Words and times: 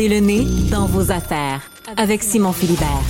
Gardez 0.00 0.20
le 0.20 0.26
nez 0.26 0.46
dans 0.70 0.86
vos 0.86 1.12
affaires 1.12 1.60
avec 1.98 2.22
Simon 2.22 2.52
Philibert. 2.52 3.02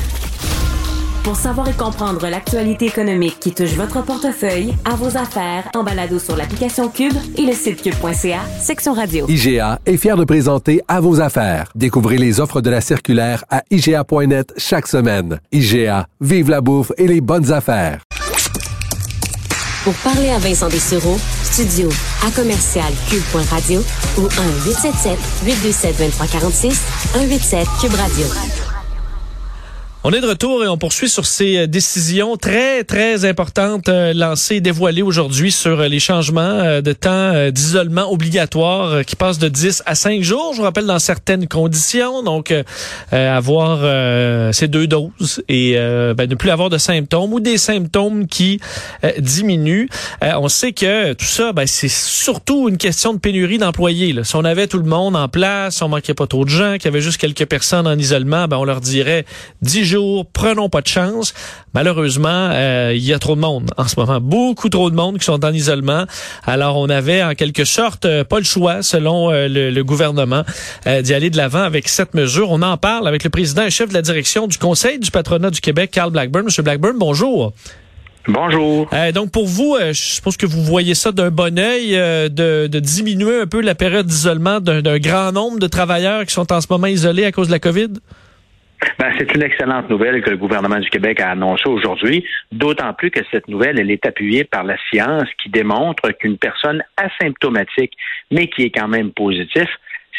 Pour 1.23 1.37
savoir 1.37 1.69
et 1.69 1.73
comprendre 1.73 2.27
l'actualité 2.29 2.87
économique 2.87 3.39
qui 3.39 3.53
touche 3.53 3.75
votre 3.75 4.03
portefeuille, 4.05 4.75
à 4.85 4.97
vos 4.97 5.17
affaires, 5.17 5.71
en 5.77 5.85
balado 5.85 6.19
sur 6.19 6.37
l'application 6.37 6.89
Cube 6.89 7.15
et 7.37 7.43
le 7.43 7.53
site 7.53 7.83
cube.ca, 7.83 8.41
section 8.59 8.93
radio. 8.93 9.27
IGA 9.29 9.79
est 9.87 9.99
fier 9.99 10.17
de 10.17 10.25
présenter 10.25 10.81
À 10.89 11.01
vos 11.01 11.21
affaires. 11.21 11.71
Découvrez 11.77 12.19
les 12.19 12.41
offres 12.41 12.61
de 12.61 12.71
la 12.71 12.81
circulaire 12.81 13.45
à 13.51 13.63
IGA.net 13.71 14.53
chaque 14.57 14.89
semaine. 14.89 15.39
IGA, 15.53 16.09
vive 16.21 16.51
la 16.51 16.61
bouffe 16.61 16.91
et 16.99 17.07
les 17.07 17.21
bonnes 17.21 17.53
affaires. 17.53 18.01
Pour 19.85 19.95
parler 19.95 20.31
à 20.31 20.39
Vincent 20.39 20.69
Dessureau, 20.69 21.19
studio 21.51 21.89
à 22.23 22.31
commercial 22.31 22.93
cube.radio 23.09 23.85
ou 24.19 24.29
1-877-827-2346, 24.29 26.79
187 27.13 27.69
Cube 27.81 27.95
Radio. 27.95 28.70
On 30.03 30.13
est 30.13 30.23
de 30.23 30.27
retour 30.27 30.65
et 30.65 30.69
on 30.69 30.79
poursuit 30.79 31.11
sur 31.11 31.27
ces 31.27 31.59
euh, 31.59 31.67
décisions 31.67 32.39
très, 32.39 32.85
très 32.85 33.27
importantes 33.27 33.91
euh, 33.91 34.15
lancées 34.15 34.55
et 34.57 34.61
dévoilées 34.63 35.03
aujourd'hui 35.03 35.53
sur 35.53 35.79
euh, 35.79 35.89
les 35.89 36.01
changements 36.01 36.81
de 36.81 36.93
temps 36.95 37.51
d'isolement 37.51 38.11
obligatoire 38.11 39.05
qui 39.05 39.15
passent 39.15 39.39
de 39.39 39.49
10 39.49 39.83
à 39.85 39.95
5 39.95 40.23
jours. 40.23 40.53
Je 40.53 40.59
vous 40.59 40.63
rappelle, 40.63 40.87
dans 40.87 40.99
certaines 40.99 41.47
conditions, 41.49 42.23
donc 42.23 42.55
avoir 43.13 43.81
ces 44.53 44.69
deux 44.69 44.87
doses 44.87 45.43
et 45.49 45.75
ben, 45.75 46.29
ne 46.29 46.35
plus 46.35 46.51
avoir 46.51 46.71
de 46.71 46.79
symptômes 46.79 47.33
ou 47.33 47.41
des 47.41 47.59
symptômes 47.59 48.27
qui 48.27 48.61
diminuent. 49.19 49.89
On 50.23 50.49
sait 50.49 50.73
que 50.73 51.13
tout 51.15 51.25
ça, 51.25 51.53
ben, 51.53 51.67
c'est 51.67 51.89
surtout 51.89 52.69
une 52.69 52.79
question 52.79 53.15
de 53.15 53.19
pénurie 53.19 53.59
d'employés. 53.59 54.15
Si 54.23 54.37
on 54.37 54.45
avait 54.45 54.67
tout 54.67 54.79
le 54.79 54.89
monde 54.89 55.17
en 55.17 55.29
place, 55.29 55.77
si 55.77 55.83
on 55.83 55.89
manquait 55.89 56.15
pas 56.15 56.27
trop 56.27 56.45
de 56.45 56.51
gens, 56.51 56.75
qu'il 56.75 56.87
y 56.87 56.89
avait 56.89 57.01
juste 57.01 57.21
quelques 57.21 57.47
personnes 57.47 57.87
en 57.87 57.99
isolement, 57.99 58.47
ben, 58.49 58.59
on 58.59 58.65
leur 58.65 58.81
dirait 58.81 59.25
10 59.63 59.90
jours, 59.91 60.27
prenons 60.33 60.69
pas 60.69 60.81
de 60.81 60.87
chance. 60.87 61.35
Malheureusement, 61.75 62.49
euh, 62.53 62.93
il 62.95 63.05
y 63.05 63.13
a 63.13 63.19
trop 63.19 63.35
de 63.37 63.41
monde 63.41 63.71
en 63.77 63.87
ce 63.87 63.99
moment. 63.99 64.21
Beaucoup 64.21 64.69
trop 64.69 64.91
de 64.91 64.97
monde 64.97 65.19
qui 65.19 65.25
sont 65.25 65.45
en 65.45 65.53
isolement. 65.53 66.05
Alors, 66.47 66.77
on 66.79 66.89
avait 66.89 67.23
en 67.23 67.35
quelque 67.35 67.65
sorte 67.65 68.05
euh, 68.05 68.25
pas 68.25 68.39
le 68.39 68.45
choix, 68.45 68.83
selon 68.83 69.31
euh, 69.31 69.49
le, 69.49 69.71
le 69.71 69.85
gouvernement, 69.85 70.45
d'y 70.87 71.15
aller 71.15 71.31
de 71.31 71.37
l'avant 71.37 71.63
avec 71.63 71.89
cette 71.89 72.15
mesure. 72.15 72.51
On 72.51 72.63
en 72.63 72.77
parle 72.77 73.07
avec 73.07 73.25
le 73.25 73.31
président 73.31 73.65
et 73.65 73.71
chef 73.71 73.89
de 73.89 73.95
la 73.95 74.03
direction 74.03 74.47
du 74.47 74.59
Conseil 74.59 74.99
du 74.99 75.11
patronat 75.11 75.51
du 75.51 75.61
Québec, 75.61 75.91
Carl 75.93 76.11
Blackburn. 76.11 76.45
Monsieur 76.45 76.63
Blackburn, 76.63 76.97
bonjour. 76.99 77.53
Bonjour. 78.29 78.89
Euh, 78.93 79.13
donc 79.13 79.31
pour 79.31 79.47
vous, 79.47 79.77
euh, 79.81 79.93
je 79.95 80.01
suppose 80.01 80.37
que 80.37 80.47
vous 80.47 80.63
voyez 80.63 80.95
ça 80.95 81.11
d'un 81.11 81.31
bon 81.31 81.59
œil, 81.59 81.97
euh, 81.97 82.29
de, 82.29 82.67
de 82.67 82.79
diminuer 82.79 83.41
un 83.41 83.47
peu 83.47 83.61
la 83.63 83.75
période 83.75 84.07
d'isolement 84.07 84.61
d'un 84.61 84.99
grand 84.99 85.33
nombre 85.33 85.59
de 85.59 85.67
travailleurs 85.67 86.27
qui 86.27 86.35
sont 86.35 86.53
en 86.53 86.61
ce 86.61 86.67
moment 86.69 86.87
isolés 86.87 87.25
à 87.25 87.33
cause 87.33 87.47
de 87.47 87.53
la 87.53 87.59
COVID? 87.59 87.89
Ben, 88.99 89.13
c'est 89.19 89.35
une 89.35 89.43
excellente 89.43 89.91
nouvelle 89.91 90.23
que 90.23 90.31
le 90.31 90.37
gouvernement 90.37 90.79
du 90.79 90.89
Québec 90.89 91.21
a 91.21 91.31
annoncée 91.31 91.69
aujourd'hui, 91.69 92.25
d'autant 92.51 92.93
plus 92.95 93.11
que 93.11 93.21
cette 93.31 93.49
nouvelle, 93.49 93.79
elle 93.79 93.91
est 93.91 94.07
appuyée 94.07 94.45
par 94.45 94.65
la 94.65 94.77
science 94.89 95.29
qui 95.43 95.51
démontre 95.51 96.11
qu'une 96.13 96.39
personne 96.39 96.83
asymptomatique, 96.97 97.93
mais 98.31 98.49
qui 98.49 98.65
est 98.65 98.71
quand 98.71 98.89
même 98.89 99.13
positif, 99.13 99.69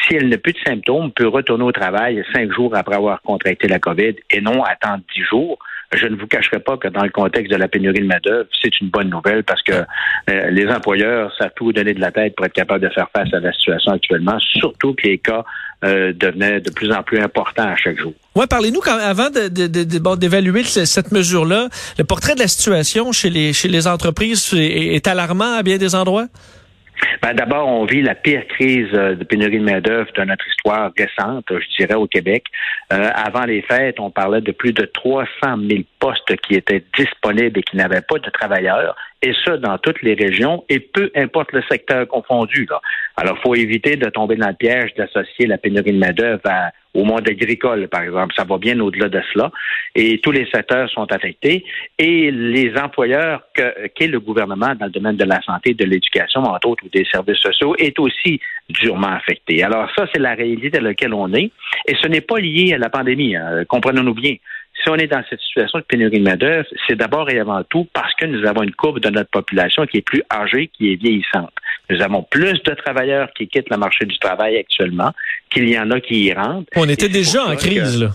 si 0.03 0.15
elle 0.15 0.29
n'a 0.29 0.37
plus 0.37 0.53
de 0.53 0.59
symptômes, 0.59 1.11
peut 1.11 1.27
retourner 1.27 1.63
au 1.63 1.71
travail 1.71 2.23
cinq 2.33 2.51
jours 2.51 2.75
après 2.75 2.95
avoir 2.95 3.21
contracté 3.21 3.67
la 3.67 3.79
COVID 3.79 4.15
et 4.29 4.41
non 4.41 4.63
attendre 4.63 5.03
dix 5.13 5.23
jours. 5.23 5.59
Je 5.93 6.07
ne 6.07 6.15
vous 6.15 6.27
cacherai 6.27 6.59
pas 6.59 6.77
que 6.77 6.87
dans 6.87 7.03
le 7.03 7.09
contexte 7.09 7.51
de 7.51 7.57
la 7.57 7.67
pénurie 7.67 7.99
de 7.99 8.05
main-d'œuvre, 8.05 8.47
c'est 8.61 8.79
une 8.79 8.87
bonne 8.89 9.09
nouvelle 9.09 9.43
parce 9.43 9.61
que 9.61 9.73
euh, 9.73 10.49
les 10.49 10.65
employeurs 10.69 11.33
savent 11.37 11.51
tout 11.55 11.73
donner 11.73 11.93
de 11.93 11.99
la 11.99 12.11
tête 12.11 12.33
pour 12.35 12.45
être 12.45 12.53
capables 12.53 12.81
de 12.87 12.89
faire 12.93 13.07
face 13.13 13.33
à 13.33 13.39
la 13.41 13.51
situation 13.51 13.91
actuellement, 13.91 14.37
surtout 14.39 14.93
que 14.93 15.05
les 15.07 15.17
cas 15.17 15.43
euh, 15.83 16.13
devenaient 16.13 16.61
de 16.61 16.71
plus 16.71 16.91
en 16.93 17.03
plus 17.03 17.19
importants 17.19 17.67
à 17.67 17.75
chaque 17.75 17.99
jour. 17.99 18.13
Ouais, 18.35 18.47
parlez-nous 18.47 18.79
quand 18.79 18.97
avant 18.97 19.29
d'évaluer 20.15 20.63
ce- 20.63 20.85
cette 20.85 21.11
mesure-là. 21.11 21.67
Le 21.97 22.03
portrait 22.03 22.35
de 22.35 22.39
la 22.39 22.47
situation 22.47 23.11
chez 23.11 23.29
les 23.29 23.51
chez 23.53 23.67
les 23.67 23.87
entreprises 23.87 24.53
est 24.53 25.07
alarmant 25.07 25.55
à 25.57 25.63
bien 25.63 25.77
des 25.77 25.93
endroits? 25.95 26.27
Ben, 27.21 27.33
D'abord, 27.33 27.67
on 27.67 27.85
vit 27.85 28.01
la 28.01 28.15
pire 28.15 28.45
crise 28.47 28.89
euh, 28.93 29.15
de 29.15 29.23
pénurie 29.23 29.59
de 29.59 29.63
main-d'œuvre 29.63 30.11
de 30.15 30.23
notre 30.23 30.45
histoire 30.47 30.91
récente, 30.97 31.45
je 31.49 31.75
dirais, 31.77 31.95
au 31.95 32.07
Québec. 32.07 32.45
Euh, 32.93 33.09
avant 33.15 33.45
les 33.45 33.61
fêtes, 33.61 33.99
on 33.99 34.11
parlait 34.11 34.41
de 34.41 34.51
plus 34.51 34.73
de 34.73 34.85
300 34.85 35.27
000 35.69 35.81
postes 35.99 36.35
qui 36.37 36.55
étaient 36.55 36.83
disponibles 36.97 37.59
et 37.59 37.63
qui 37.63 37.77
n'avaient 37.77 38.01
pas 38.01 38.19
de 38.19 38.29
travailleurs, 38.29 38.95
et 39.21 39.33
ça 39.45 39.57
dans 39.57 39.77
toutes 39.77 40.01
les 40.01 40.13
régions, 40.13 40.63
et 40.69 40.79
peu 40.79 41.11
importe 41.15 41.51
le 41.53 41.61
secteur 41.69 42.07
confondu. 42.07 42.67
Alors, 43.17 43.37
il 43.37 43.41
faut 43.41 43.55
éviter 43.55 43.95
de 43.95 44.09
tomber 44.09 44.35
dans 44.35 44.49
le 44.49 44.55
piège 44.55 44.93
d'associer 44.95 45.45
la 45.47 45.57
pénurie 45.57 45.93
de 45.93 45.99
main-d'œuvre 45.99 46.41
à- 46.45 46.71
au 46.93 47.03
monde 47.05 47.27
agricole, 47.27 47.87
par 47.87 48.03
exemple. 48.03 48.33
Ça 48.35 48.43
va 48.43 48.57
bien 48.57 48.79
au-delà 48.79 49.09
de 49.09 49.21
cela. 49.33 49.51
Et 49.95 50.19
tous 50.19 50.31
les 50.31 50.45
secteurs 50.47 50.89
sont 50.89 51.11
affectés. 51.11 51.63
Et 51.97 52.31
les 52.31 52.73
employeurs 52.77 53.43
que- 53.53 53.87
qu'est 53.95 54.07
le 54.07 54.19
gouvernement 54.19 54.73
dans 54.75 54.85
le 54.85 54.91
domaine 54.91 55.17
de 55.17 55.25
la 55.25 55.41
santé, 55.41 55.73
de 55.73 55.85
l'éducation, 55.85 56.41
entre 56.41 56.67
autres, 56.67 56.83
ou 56.85 56.89
des 56.89 57.05
services 57.05 57.39
sociaux, 57.39 57.75
est 57.77 57.97
aussi 57.99 58.39
durement 58.69 59.07
affecté. 59.07 59.63
Alors 59.63 59.89
ça, 59.95 60.05
c'est 60.13 60.19
la 60.19 60.33
réalité 60.33 60.69
dans 60.69 60.83
laquelle 60.83 61.13
on 61.13 61.31
est. 61.33 61.51
Et 61.87 61.95
ce 62.01 62.07
n'est 62.07 62.21
pas 62.21 62.39
lié 62.39 62.73
à 62.73 62.77
la 62.77 62.89
pandémie. 62.89 63.35
hein. 63.35 63.63
Comprenons-nous 63.67 64.13
bien. 64.13 64.35
Si 64.83 64.89
on 64.89 64.95
est 64.95 65.07
dans 65.07 65.21
cette 65.29 65.41
situation 65.41 65.79
de 65.79 65.83
pénurie 65.83 66.19
de 66.19 66.23
main-d'œuvre, 66.23 66.65
c'est 66.87 66.95
d'abord 66.95 67.29
et 67.29 67.37
avant 67.39 67.61
tout 67.63 67.87
parce 67.93 68.13
que 68.15 68.25
nous 68.25 68.45
avons 68.47 68.63
une 68.63 68.73
courbe 68.73 68.99
de 68.99 69.09
notre 69.09 69.29
population 69.29 69.85
qui 69.85 69.97
est 69.97 70.01
plus 70.01 70.23
âgée, 70.33 70.67
qui 70.67 70.93
est 70.93 70.95
vieillissante. 70.95 71.53
Nous 71.91 72.01
avons 72.01 72.23
plus 72.23 72.53
de 72.63 72.73
travailleurs 72.73 73.29
qui 73.37 73.47
quittent 73.47 73.69
le 73.69 73.77
marché 73.77 74.05
du 74.05 74.17
travail 74.17 74.57
actuellement 74.57 75.11
qu'il 75.49 75.67
y 75.69 75.77
en 75.77 75.91
a 75.91 75.99
qui 75.99 76.23
y 76.25 76.33
rentrent. 76.33 76.67
On 76.75 76.87
était 76.87 77.09
déjà 77.09 77.45
en 77.45 77.55
crise 77.55 77.97
que- 77.99 78.05
là. 78.05 78.11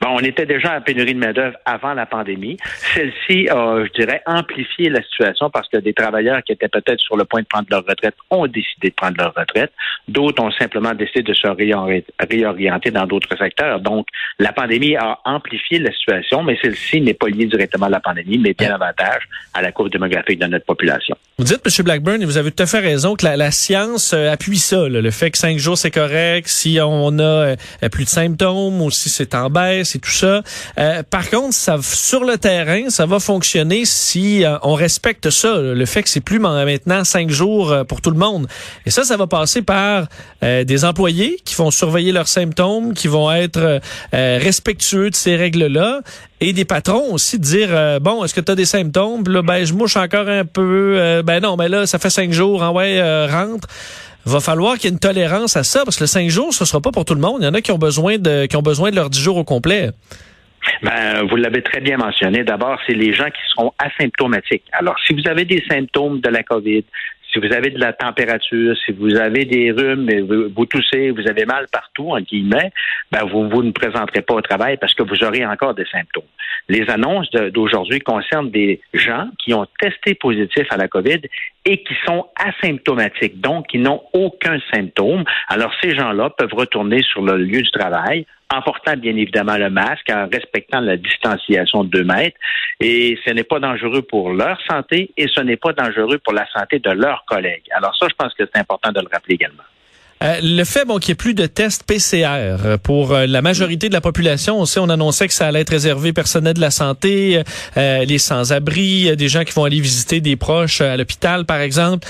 Bon, 0.00 0.10
on 0.12 0.20
était 0.20 0.46
déjà 0.46 0.76
en 0.76 0.80
pénurie 0.80 1.14
de 1.14 1.18
main-d'œuvre 1.18 1.56
avant 1.64 1.92
la 1.94 2.06
pandémie. 2.06 2.56
Celle-ci 2.94 3.48
a, 3.50 3.84
je 3.84 3.92
dirais, 4.00 4.22
amplifié 4.24 4.88
la 4.88 5.02
situation 5.02 5.50
parce 5.50 5.68
que 5.68 5.76
des 5.78 5.92
travailleurs 5.92 6.42
qui 6.44 6.52
étaient 6.52 6.68
peut-être 6.68 7.00
sur 7.00 7.16
le 7.16 7.24
point 7.24 7.40
de 7.42 7.46
prendre 7.46 7.66
leur 7.70 7.84
retraite 7.84 8.14
ont 8.30 8.46
décidé 8.46 8.88
de 8.90 8.94
prendre 8.94 9.16
leur 9.18 9.34
retraite. 9.34 9.72
D'autres 10.08 10.42
ont 10.42 10.52
simplement 10.52 10.94
décidé 10.94 11.22
de 11.22 11.34
se 11.34 11.46
réori- 11.48 12.04
réorienter 12.18 12.90
dans 12.92 13.06
d'autres 13.06 13.36
secteurs. 13.36 13.80
Donc, 13.80 14.06
la 14.38 14.52
pandémie 14.52 14.96
a 14.96 15.18
amplifié 15.24 15.80
la 15.80 15.92
situation, 15.92 16.44
mais 16.44 16.56
celle-ci 16.62 17.00
n'est 17.02 17.14
pas 17.14 17.28
liée 17.28 17.46
directement 17.46 17.86
à 17.86 17.90
la 17.90 18.00
pandémie, 18.00 18.38
mais 18.38 18.54
bien 18.54 18.68
davantage 18.70 19.24
à 19.54 19.60
la 19.60 19.72
courbe 19.72 19.90
démographique 19.90 20.38
de 20.38 20.46
notre 20.46 20.64
population. 20.66 21.16
Vous 21.40 21.46
dites, 21.46 21.62
M. 21.64 21.84
Blackburn, 21.86 22.20
et 22.20 22.26
vous 22.26 22.36
avez 22.36 22.52
tout 22.52 22.62
à 22.62 22.66
fait 22.66 22.80
raison, 22.80 23.16
que 23.16 23.24
la, 23.24 23.50
science 23.50 24.12
euh, 24.12 24.30
appuie 24.30 24.58
ça, 24.58 24.90
là, 24.90 25.00
le 25.00 25.10
fait 25.10 25.30
que 25.30 25.38
cinq 25.38 25.56
jours 25.56 25.78
c'est 25.78 25.90
correct, 25.90 26.46
si 26.46 26.78
on 26.82 27.18
a 27.18 27.22
euh, 27.22 27.56
plus 27.90 28.04
de 28.04 28.10
symptômes 28.10 28.82
ou 28.82 28.90
si 28.90 29.08
c'est 29.08 29.34
en 29.34 29.48
baisse 29.48 29.94
et 29.94 30.00
tout 30.00 30.10
ça. 30.10 30.42
Euh, 30.76 31.02
par 31.02 31.30
contre, 31.30 31.54
ça, 31.54 31.78
sur 31.80 32.24
le 32.24 32.36
terrain, 32.36 32.90
ça 32.90 33.06
va 33.06 33.20
fonctionner 33.20 33.86
si 33.86 34.44
on 34.62 34.74
respecte 34.74 35.30
ça, 35.30 35.48
là, 35.54 35.72
le 35.72 35.86
fait 35.86 36.02
que 36.02 36.10
c'est 36.10 36.20
plus 36.20 36.40
ma- 36.40 36.66
maintenant 36.66 37.04
cinq 37.04 37.30
jours 37.30 37.74
pour 37.88 38.02
tout 38.02 38.10
le 38.10 38.18
monde. 38.18 38.46
Et 38.84 38.90
ça, 38.90 39.04
ça 39.04 39.16
va 39.16 39.26
passer 39.26 39.62
par 39.62 40.08
des 40.42 40.84
employés 40.84 41.38
qui 41.46 41.54
vont 41.54 41.70
surveiller 41.70 42.12
leurs 42.12 42.28
symptômes, 42.28 42.92
qui 42.92 43.08
vont 43.08 43.32
être 43.32 43.80
respectueux 44.12 45.08
de 45.08 45.14
ces 45.14 45.36
règles-là, 45.36 46.02
et 46.40 46.52
des 46.52 46.64
patrons 46.64 47.12
aussi 47.12 47.38
dire 47.38 47.68
euh, 47.70 47.98
bon, 47.98 48.24
est-ce 48.24 48.34
que 48.34 48.40
tu 48.40 48.50
as 48.50 48.54
des 48.54 48.64
symptômes? 48.64 49.24
Là, 49.28 49.42
ben 49.42 49.64
je 49.64 49.74
mouche 49.74 49.96
encore 49.96 50.28
un 50.28 50.44
peu. 50.44 50.96
Euh, 50.98 51.22
ben 51.22 51.40
non, 51.40 51.56
mais 51.56 51.68
là, 51.68 51.86
ça 51.86 51.98
fait 51.98 52.10
cinq 52.10 52.32
jours, 52.32 52.62
hein, 52.62 52.70
ouais, 52.70 52.98
euh, 52.98 53.26
rentre. 53.26 53.68
Va 54.26 54.40
falloir 54.40 54.74
qu'il 54.74 54.84
y 54.84 54.86
ait 54.88 54.92
une 54.92 54.98
tolérance 54.98 55.56
à 55.56 55.64
ça, 55.64 55.82
parce 55.84 55.96
que 55.96 56.04
le 56.04 56.08
cinq 56.08 56.28
jours, 56.28 56.52
ce 56.52 56.64
sera 56.64 56.80
pas 56.80 56.92
pour 56.92 57.04
tout 57.04 57.14
le 57.14 57.20
monde. 57.20 57.38
Il 57.40 57.44
y 57.44 57.48
en 57.48 57.54
a 57.54 57.60
qui 57.60 57.72
ont 57.72 57.78
besoin 57.78 58.18
de 58.18 58.46
qui 58.46 58.56
ont 58.56 58.62
besoin 58.62 58.90
de 58.90 58.96
leurs 58.96 59.10
dix 59.10 59.20
jours 59.20 59.36
au 59.36 59.44
complet. 59.44 59.90
Ben, 60.82 61.26
vous 61.28 61.36
l'avez 61.36 61.62
très 61.62 61.80
bien 61.80 61.96
mentionné. 61.96 62.44
D'abord, 62.44 62.78
c'est 62.86 62.94
les 62.94 63.14
gens 63.14 63.28
qui 63.28 63.40
sont 63.54 63.72
asymptomatiques. 63.78 64.64
Alors, 64.72 64.94
si 65.06 65.14
vous 65.14 65.26
avez 65.26 65.46
des 65.46 65.62
symptômes 65.68 66.20
de 66.20 66.28
la 66.28 66.42
COVID, 66.42 66.84
si 67.32 67.38
vous 67.38 67.52
avez 67.52 67.70
de 67.70 67.78
la 67.78 67.92
température, 67.92 68.76
si 68.84 68.92
vous 68.92 69.16
avez 69.16 69.44
des 69.44 69.70
rhumes, 69.70 70.08
vous, 70.22 70.52
vous 70.54 70.66
toussez, 70.66 71.10
vous 71.10 71.26
avez 71.28 71.44
mal 71.44 71.66
partout, 71.72 72.10
en 72.10 72.20
guillemets, 72.20 72.72
ben 73.10 73.24
vous, 73.24 73.48
vous 73.48 73.62
ne 73.62 73.72
présenterez 73.72 74.22
pas 74.22 74.34
au 74.34 74.40
travail 74.40 74.76
parce 74.76 74.94
que 74.94 75.02
vous 75.02 75.24
aurez 75.24 75.44
encore 75.44 75.74
des 75.74 75.86
symptômes. 75.86 76.24
Les 76.68 76.88
annonces 76.90 77.30
d'aujourd'hui 77.30 78.00
concernent 78.00 78.50
des 78.50 78.80
gens 78.94 79.28
qui 79.38 79.54
ont 79.54 79.66
testé 79.80 80.14
positif 80.14 80.66
à 80.70 80.76
la 80.76 80.88
COVID 80.88 81.20
et 81.64 81.82
qui 81.82 81.94
sont 82.06 82.26
asymptomatiques, 82.36 83.40
donc 83.40 83.68
qui 83.68 83.78
n'ont 83.78 84.02
aucun 84.12 84.58
symptôme. 84.72 85.24
Alors 85.48 85.72
ces 85.80 85.94
gens-là 85.94 86.30
peuvent 86.30 86.54
retourner 86.54 87.02
sur 87.02 87.22
le 87.22 87.36
lieu 87.36 87.62
du 87.62 87.70
travail 87.70 88.26
en 88.52 88.62
portant 88.62 88.96
bien 88.96 89.16
évidemment 89.16 89.56
le 89.56 89.70
masque, 89.70 90.10
en 90.10 90.28
respectant 90.32 90.80
la 90.80 90.96
distanciation 90.96 91.84
de 91.84 91.90
deux 91.90 92.04
mètres. 92.04 92.36
Et 92.80 93.18
ce 93.24 93.30
n'est 93.32 93.44
pas 93.44 93.60
dangereux 93.60 94.02
pour 94.02 94.32
leur 94.32 94.60
santé 94.68 95.12
et 95.16 95.28
ce 95.28 95.40
n'est 95.40 95.56
pas 95.56 95.72
dangereux 95.72 96.18
pour 96.18 96.32
la 96.32 96.46
santé 96.52 96.78
de 96.78 96.90
leurs 96.90 97.24
collègues. 97.26 97.64
Alors 97.72 97.94
ça, 97.96 98.06
je 98.08 98.14
pense 98.14 98.34
que 98.34 98.44
c'est 98.44 98.60
important 98.60 98.90
de 98.90 99.00
le 99.00 99.08
rappeler 99.12 99.34
également. 99.34 99.62
Euh, 100.22 100.38
le 100.42 100.64
fait 100.64 100.84
bon, 100.84 100.98
qu'il 100.98 101.12
n'y 101.12 101.12
ait 101.12 101.14
plus 101.14 101.32
de 101.32 101.46
tests 101.46 101.84
PCR 101.84 102.76
pour 102.82 103.12
euh, 103.12 103.26
la 103.26 103.40
majorité 103.40 103.88
de 103.88 103.94
la 103.94 104.02
population, 104.02 104.60
on 104.60 104.66
sait, 104.66 104.78
on 104.78 104.90
annonçait 104.90 105.26
que 105.28 105.32
ça 105.32 105.46
allait 105.46 105.62
être 105.62 105.70
réservé 105.70 106.12
personnel 106.12 106.52
de 106.52 106.60
la 106.60 106.70
santé, 106.70 107.42
euh, 107.78 108.04
les 108.04 108.18
sans-abri, 108.18 109.16
des 109.16 109.28
gens 109.28 109.44
qui 109.44 109.54
vont 109.54 109.64
aller 109.64 109.80
visiter 109.80 110.20
des 110.20 110.36
proches 110.36 110.82
à 110.82 110.98
l'hôpital, 110.98 111.46
par 111.46 111.60
exemple. 111.60 112.06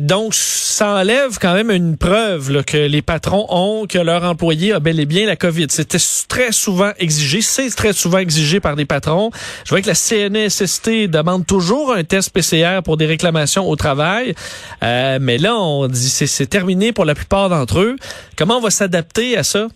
donc, 0.00 0.34
ça 0.34 0.94
enlève 0.94 1.38
quand 1.38 1.52
même 1.52 1.70
une 1.70 1.98
preuve 1.98 2.64
que 2.64 2.78
les 2.78 3.02
patrons 3.02 3.46
ont 3.50 3.86
que 3.86 3.98
leur 3.98 4.24
employé 4.24 4.72
a 4.72 4.80
bel 4.80 4.98
et 4.98 5.04
bien 5.04 5.26
la 5.26 5.36
COVID. 5.36 5.66
C'était 5.68 5.98
très 6.28 6.52
souvent 6.52 6.92
exigé, 6.98 7.42
c'est 7.42 7.68
très 7.70 7.92
souvent 7.92 8.18
exigé 8.18 8.60
par 8.60 8.76
des 8.76 8.86
patrons. 8.86 9.30
Je 9.64 9.70
vois 9.70 9.82
que 9.82 9.88
la 9.88 9.94
CNSST 9.94 11.08
demande 11.08 11.46
toujours 11.46 11.92
un 11.92 12.04
test 12.04 12.30
PCR 12.30 12.80
pour 12.82 12.96
des 12.96 13.06
réclamations 13.06 13.68
au 13.68 13.76
travail, 13.76 14.34
mais 14.80 15.36
là, 15.36 15.56
on 15.56 15.88
dit 15.88 16.08
c'est 16.08 16.46
terminé 16.46 16.92
pour 16.92 17.04
la 17.04 17.14
plupart 17.14 17.41
d'entre 17.48 17.80
eux. 17.80 17.96
Comment 18.36 18.58
on 18.58 18.60
va 18.60 18.70
s'adapter 18.70 19.36
à 19.36 19.42
ça? 19.42 19.68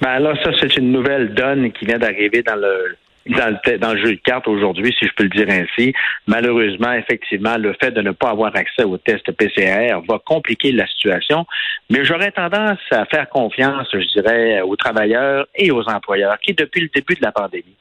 Ben 0.00 0.18
là, 0.18 0.34
ça, 0.44 0.50
c'est 0.60 0.76
une 0.76 0.92
nouvelle 0.92 1.34
donne 1.34 1.72
qui 1.72 1.84
vient 1.84 1.98
d'arriver 1.98 2.42
dans 2.42 2.56
le 2.56 2.96
dans 3.30 3.92
le, 3.92 3.98
jeu 3.98 4.12
de 4.12 4.20
cartes 4.24 4.48
aujourd'hui, 4.48 4.94
si 4.98 5.06
je 5.06 5.12
peux 5.14 5.24
le 5.24 5.30
dire 5.30 5.48
ainsi. 5.48 5.92
Malheureusement, 6.26 6.92
effectivement, 6.92 7.56
le 7.56 7.74
fait 7.80 7.90
de 7.90 8.02
ne 8.02 8.10
pas 8.10 8.30
avoir 8.30 8.54
accès 8.56 8.84
au 8.84 8.98
test 8.98 9.30
PCR 9.32 10.00
va 10.08 10.18
compliquer 10.24 10.72
la 10.72 10.86
situation, 10.86 11.46
mais 11.90 12.04
j'aurais 12.04 12.32
tendance 12.32 12.78
à 12.90 13.04
faire 13.06 13.28
confiance, 13.28 13.88
je 13.92 14.20
dirais, 14.20 14.60
aux 14.62 14.76
travailleurs 14.76 15.46
et 15.54 15.70
aux 15.70 15.88
employeurs 15.88 16.38
qui, 16.40 16.54
depuis 16.54 16.82
le 16.82 16.88
début 16.94 17.14
de 17.14 17.22
la 17.22 17.32
pandémie, 17.32 17.76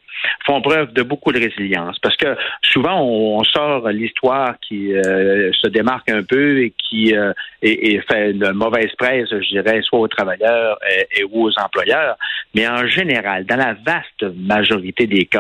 font 0.46 0.62
preuve 0.62 0.94
de 0.94 1.02
beaucoup 1.02 1.32
de 1.32 1.40
résilience. 1.40 1.98
Parce 2.00 2.16
que 2.18 2.36
souvent, 2.62 3.02
on, 3.02 3.44
sort 3.44 3.88
l'histoire 3.90 4.56
qui 4.68 4.94
euh, 4.94 5.52
se 5.54 5.68
démarque 5.68 6.10
un 6.10 6.24
peu 6.24 6.60
et 6.62 6.74
qui 6.78 7.16
euh, 7.16 7.34
et, 7.62 8.00
fait 8.02 8.32
une 8.32 8.52
mauvaise 8.52 8.92
presse, 8.98 9.30
je 9.30 9.50
dirais, 9.50 9.82
soit 9.82 10.00
aux 10.00 10.08
travailleurs 10.08 10.78
et, 11.18 11.24
ou 11.24 11.48
aux 11.48 11.60
employeurs. 11.60 12.16
Mais 12.54 12.68
en 12.68 12.86
général, 12.88 13.46
dans 13.46 13.56
la 13.56 13.76
vaste 13.86 14.36
majorité 14.36 15.08
des 15.08 15.26
cas, 15.26 15.39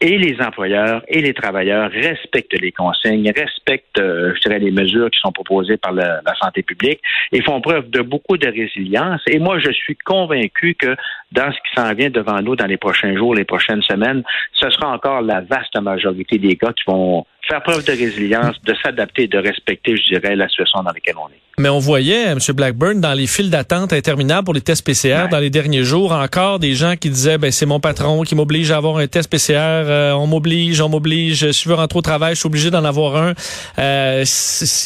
et 0.00 0.18
les 0.18 0.40
employeurs 0.40 1.02
et 1.08 1.20
les 1.20 1.34
travailleurs 1.34 1.90
respectent 1.90 2.60
les 2.60 2.72
consignes, 2.72 3.32
respectent, 3.34 3.98
euh, 3.98 4.34
je 4.34 4.40
dirais, 4.40 4.58
les 4.58 4.70
mesures 4.70 5.10
qui 5.10 5.20
sont 5.20 5.32
proposées 5.32 5.76
par 5.76 5.92
la 5.92 6.20
santé 6.40 6.62
publique 6.62 7.00
et 7.32 7.42
font 7.42 7.60
preuve 7.60 7.90
de 7.90 8.02
beaucoup 8.02 8.36
de 8.36 8.46
résilience. 8.46 9.20
Et 9.26 9.38
moi, 9.38 9.58
je 9.58 9.70
suis 9.70 9.96
convaincu 9.96 10.74
que 10.74 10.96
dans 11.32 11.50
ce 11.50 11.56
qui 11.56 11.74
s'en 11.74 11.92
vient 11.94 12.10
devant 12.10 12.40
nous 12.42 12.56
dans 12.56 12.66
les 12.66 12.76
prochains 12.76 13.16
jours, 13.16 13.34
les 13.34 13.44
prochaines 13.44 13.82
semaines, 13.82 14.22
ce 14.52 14.70
sera 14.70 14.92
encore 14.92 15.22
la 15.22 15.40
vaste 15.40 15.80
majorité 15.80 16.38
des 16.38 16.56
cas 16.56 16.72
qui 16.72 16.84
vont 16.86 17.26
faire 17.46 17.62
preuve 17.62 17.84
de 17.84 17.92
résilience, 17.92 18.56
de 18.64 18.74
s'adapter, 18.82 19.26
de 19.28 19.38
respecter, 19.38 19.96
je 19.96 20.14
dirais, 20.14 20.36
la 20.36 20.48
situation 20.48 20.82
dans 20.82 20.90
laquelle 20.90 21.16
on 21.16 21.28
est. 21.28 21.40
Mais 21.58 21.70
on 21.70 21.78
voyait, 21.78 22.24
M. 22.24 22.38
Blackburn, 22.54 23.00
dans 23.00 23.14
les 23.14 23.26
files 23.26 23.48
d'attente 23.48 23.94
interminables 23.94 24.44
pour 24.44 24.52
les 24.52 24.60
tests 24.60 24.84
PCR 24.84 25.28
dans 25.30 25.38
les 25.38 25.48
derniers 25.48 25.84
jours, 25.84 26.12
encore 26.12 26.58
des 26.58 26.74
gens 26.74 26.96
qui 26.96 27.08
disaient, 27.08 27.38
ben 27.38 27.50
c'est 27.50 27.64
mon 27.64 27.80
patron 27.80 28.24
qui 28.24 28.34
m'oblige 28.34 28.70
à 28.70 28.76
avoir 28.76 28.98
un 28.98 29.06
test 29.06 29.30
PCR, 29.30 29.54
euh, 29.54 30.12
on 30.12 30.26
m'oblige, 30.26 30.82
on 30.82 30.90
m'oblige, 30.90 31.50
si 31.52 31.64
je 31.64 31.68
veux 31.70 31.74
rentrer 31.74 31.98
au 31.98 32.02
travail, 32.02 32.34
je 32.34 32.40
suis 32.40 32.46
obligé 32.46 32.70
d'en 32.70 32.84
avoir 32.84 33.16
un. 33.16 33.32
Euh, 33.78 34.24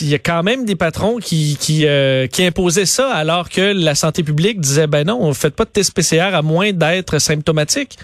il 0.00 0.08
y 0.08 0.14
a 0.14 0.20
quand 0.20 0.44
même 0.44 0.64
des 0.64 0.76
patrons 0.76 1.16
qui 1.16 1.56
qui, 1.58 1.86
euh, 1.86 2.28
qui 2.28 2.44
imposaient 2.44 2.86
ça, 2.86 3.12
alors 3.14 3.48
que 3.48 3.72
la 3.74 3.96
santé 3.96 4.22
publique 4.22 4.60
disait, 4.60 4.86
ben 4.86 5.04
non, 5.04 5.18
on 5.20 5.34
fait 5.34 5.54
pas 5.54 5.64
de 5.64 5.70
test 5.70 5.92
PCR 5.92 6.34
à 6.34 6.42
moins 6.42 6.70
d'être 6.72 7.18
symptomatique. 7.18 7.98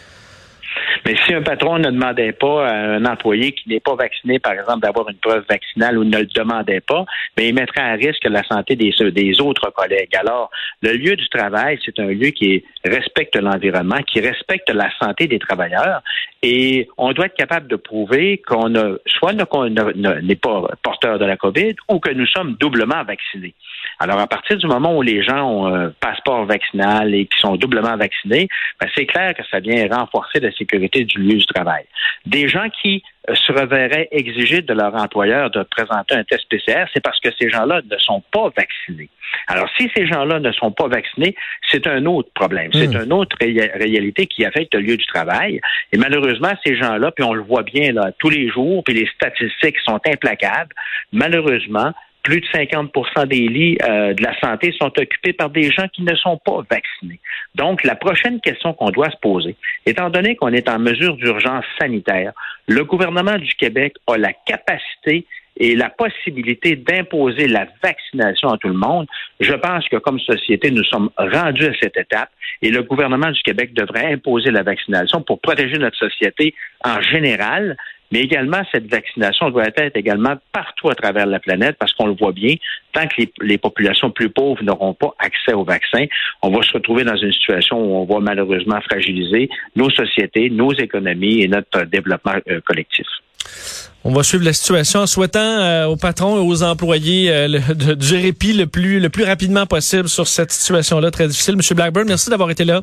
Mais 1.07 1.15
si 1.25 1.33
un 1.33 1.43
patron 1.43 1.79
ne 1.79 1.89
demandait 1.93 2.33
pas 2.33 2.67
à 2.67 2.75
un 2.97 3.05
employé 3.05 3.53
qui 3.53 3.69
n'est 3.69 3.79
pas 3.79 3.95
vacciné, 3.95 4.41
par 4.41 4.55
exemple, 4.55 4.81
d'avoir 4.81 5.09
une 5.09 5.19
preuve 5.19 5.45
vaccinale 5.49 5.99
ou 5.99 6.03
ne 6.03 6.19
le 6.19 6.27
demandait 6.27 6.81
pas, 6.81 7.05
mais 7.37 7.45
ben, 7.45 7.49
il 7.51 7.55
mettrait 7.55 7.81
à 7.81 7.93
risque 7.93 8.25
la 8.25 8.43
santé 8.43 8.75
des, 8.75 8.93
des 9.13 9.41
autres 9.41 9.71
collègues. 9.71 10.17
Alors, 10.17 10.51
le 10.83 10.95
lieu 10.95 11.15
du 11.15 11.29
travail, 11.29 11.79
c'est 11.85 12.01
un 12.01 12.07
lieu 12.07 12.31
qui 12.31 12.65
respecte 12.85 13.37
l'environnement, 13.37 14.03
qui 14.05 14.19
respecte 14.19 14.69
la 14.71 14.91
santé 14.99 15.29
des 15.29 15.39
travailleurs, 15.39 16.03
et 16.43 16.89
on 16.99 17.13
doit 17.13 17.27
être 17.27 17.37
capable 17.37 17.69
de 17.69 17.77
prouver 17.77 18.43
qu'on 18.45 18.75
a 18.75 18.97
soit 19.07 19.33
n'est 19.33 20.37
pas 20.37 20.69
porteur 20.83 21.21
de 21.21 21.25
la 21.25 21.37
COVID 21.37 21.77
ou 21.89 22.01
que 22.01 22.11
nous 22.11 22.27
sommes 22.27 22.57
doublement 22.59 23.05
vaccinés. 23.05 23.55
Alors, 23.99 24.19
à 24.19 24.27
partir 24.27 24.57
du 24.57 24.67
moment 24.67 24.97
où 24.97 25.03
les 25.03 25.23
gens 25.23 25.49
ont 25.49 25.67
un 25.67 25.91
passeport 26.01 26.45
vaccinal 26.45 27.15
et 27.15 27.27
qui 27.27 27.39
sont 27.39 27.57
doublement 27.57 27.97
vaccinés, 27.97 28.49
ben, 28.81 28.89
c'est 28.95 29.07
clair 29.07 29.35
que 29.35 29.43
ça 29.51 29.61
vient 29.61 29.89
renforcer 29.91 30.41
la 30.41 30.53
sécurité 30.53 31.05
du 31.05 31.19
lieu 31.19 31.39
du 31.39 31.47
travail. 31.47 31.85
Des 32.27 32.49
gens 32.49 32.69
qui 32.83 33.03
euh, 33.31 33.35
se 33.35 33.53
reverraient 33.53 34.09
exiger 34.11 34.61
de 34.61 34.75
leur 34.75 34.95
employeur 34.95 35.51
de 35.51 35.63
présenter 35.63 36.15
un 36.15 36.25
test 36.25 36.47
PCR, 36.51 36.85
c'est 36.93 37.03
parce 37.03 37.19
que 37.21 37.31
ces 37.39 37.49
gens-là 37.49 37.81
ne 37.91 37.99
sont 37.99 38.23
pas 38.33 38.51
vaccinés. 38.57 39.09
Alors, 39.49 39.69
si 39.79 39.91
ces 39.97 40.07
gens-là 40.07 40.41
ne 40.41 40.53
sont 40.53 40.73
pas 40.73 40.89
vaccinés, 40.89 41.35
c'est 41.71 41.87
un 41.87 42.05
autre 42.07 42.29
problème. 42.35 42.71
C'est 42.73 42.89
hmm. 42.89 43.05
une 43.05 43.13
autre 43.13 43.37
réalité 43.41 44.27
qui 44.27 44.45
affecte 44.45 44.75
le 44.75 44.81
lieu 44.81 44.97
du 44.97 45.07
travail. 45.07 45.61
Et 45.93 45.97
malheureusement, 45.97 46.53
ces 46.65 46.77
gens-là, 46.77 47.13
puis 47.13 47.25
on 47.25 47.33
le 47.33 47.43
voit 47.43 47.63
bien 47.63 47.93
là 47.93 48.13
tous 48.19 48.31
les 48.31 48.49
jours, 48.49 48.85
puis 48.85 48.95
les 48.95 49.09
statistiques 49.15 49.79
sont 49.85 50.01
implacables. 50.07 50.75
Malheureusement, 51.13 51.93
plus 52.27 52.41
de 52.41 52.47
50% 52.47 53.29
des 53.29 53.47
lits 53.47 53.79
euh, 53.89 54.13
de 54.13 54.21
la 54.21 54.37
santé 54.41 54.75
sont 54.81 54.91
occupés 54.99 55.33
par 55.33 55.49
des 55.49 55.71
gens 55.71 55.87
qui 55.93 56.03
ne 56.03 56.15
sont 56.17 56.39
pas 56.45 56.61
vaccinés. 56.69 57.21
Donc, 57.55 57.85
la 57.85 57.95
prochaine 57.95 58.41
question 58.41 58.73
qu'on 58.73 58.91
doit 58.91 59.11
se 59.13 59.17
poser, 59.23 59.55
étant 59.87 60.11
donné 60.11 60.35
qu'on 60.35 60.53
est 60.53 60.69
en 60.69 60.81
mesure 60.81 61.17
d'urgence 61.17 61.65
sanitaire, 61.81 62.33
le 62.67 62.83
gouvernement 62.85 63.39
du 63.39 63.55
Québec 63.55 63.95
a 64.09 64.19
la 64.19 64.33
capacité 64.45 65.25
et 65.57 65.77
la 65.77 65.89
possibilité 65.89 66.75
d'imposer 66.75 67.47
la 67.47 67.69
vaccination 67.81 68.49
à 68.49 68.59
tout 68.59 68.69
le 68.69 68.75
monde, 68.75 69.07
je 69.39 69.55
pense 69.55 69.89
que 69.89 69.97
comme 69.97 70.19
société, 70.19 70.73
nous 70.73 70.85
sommes 70.85 71.11
rendus 71.17 71.67
à 71.67 71.73
cette 71.81 71.97
étape 71.97 72.31
et 72.61 72.71
le 72.71 72.83
gouvernement 72.83 73.31
du 73.31 73.41
Québec 73.43 73.73
devrait 73.73 74.13
imposer 74.13 74.51
la 74.51 74.65
vaccination 74.65 75.23
pour 75.23 75.41
protéger 75.41 75.79
notre 75.79 75.97
société 75.97 76.55
en 76.85 77.01
général, 77.01 77.77
mais 78.11 78.21
également 78.21 78.63
cette 78.73 78.89
vaccination 78.91 79.51
doit 79.51 79.67
être 79.67 79.97
également 79.97 80.35
partout 80.53 80.91
à 80.91 80.95
travers 80.95 81.27
la 81.27 81.41
planète 81.41 81.77
parce 81.79 81.93
qu'on 81.93 82.07
le 82.07 82.15
voit 82.15 82.33
bien, 82.33 82.55
tant 82.93 83.07
que 83.07 83.23
les, 83.41 83.59
populations 83.59 84.11
plus 84.11 84.31
pauvres 84.31 84.63
n'auront 84.63 84.95
pas 84.95 85.15
accès 85.19 85.53
au 85.53 85.65
vaccin, 85.65 86.07
on 86.43 86.51
va 86.51 86.63
se 86.63 86.73
retrouver 86.73 87.05
dans 87.05 87.17
une 87.17 87.33
situation 87.33 87.79
où 87.79 87.97
on 87.97 88.05
va 88.05 88.21
malheureusement 88.21 88.81
fragiliser 88.83 89.49
nos 89.75 89.91
sociétés, 89.91 90.51
nos 90.51 90.73
économies 90.73 91.43
et 91.43 91.49
notre 91.49 91.83
développement 91.83 92.35
euh, 92.49 92.61
collectif. 92.61 93.07
On 94.05 94.13
va 94.13 94.23
suivre 94.23 94.45
la 94.45 94.53
situation 94.53 95.01
en 95.01 95.07
souhaitant 95.07 95.41
euh, 95.41 95.87
aux 95.87 95.97
patrons 95.97 96.37
et 96.37 96.47
aux 96.47 96.63
employés 96.63 97.31
euh, 97.31 97.59
gérer 97.99 98.23
répit 98.27 98.53
le 98.53 98.67
plus, 98.67 99.01
le 99.01 99.09
plus 99.09 99.25
rapidement 99.25 99.67
possible 99.67 100.09
sur 100.09 100.29
cette 100.29 100.53
situation-là 100.53 101.11
très 101.11 101.27
difficile. 101.27 101.57
Monsieur 101.57 101.75
Blackburn, 101.75 102.07
merci 102.07 102.31
d'avoir 102.31 102.51
été 102.51 102.65
là. 102.65 102.83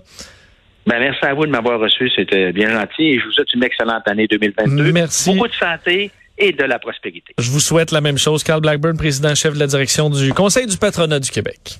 Ben, 0.85 0.99
merci 0.99 1.25
à 1.25 1.33
vous 1.33 1.45
de 1.45 1.51
m'avoir 1.51 1.79
reçu. 1.79 2.09
C'était 2.15 2.51
bien 2.51 2.69
gentil 2.69 3.03
et 3.03 3.19
je 3.19 3.25
vous 3.25 3.31
souhaite 3.31 3.53
une 3.53 3.63
excellente 3.63 4.07
année 4.07 4.27
2022. 4.27 4.91
Merci. 4.91 5.33
Beaucoup 5.33 5.47
de 5.47 5.53
santé 5.53 6.11
et 6.37 6.51
de 6.51 6.63
la 6.63 6.79
prospérité. 6.79 7.33
Je 7.37 7.49
vous 7.49 7.59
souhaite 7.59 7.91
la 7.91 8.01
même 8.01 8.17
chose. 8.17 8.43
Carl 8.43 8.61
Blackburn, 8.61 8.97
président-chef 8.97 9.53
de 9.53 9.59
la 9.59 9.67
direction 9.67 10.09
du 10.09 10.33
Conseil 10.33 10.67
du 10.67 10.77
patronat 10.77 11.19
du 11.19 11.29
Québec. 11.29 11.79